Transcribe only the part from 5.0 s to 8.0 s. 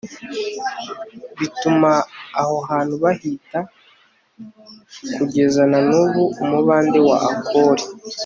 kugeza na n'ubu umubande wa akori